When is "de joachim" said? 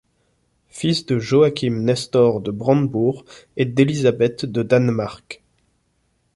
1.05-1.81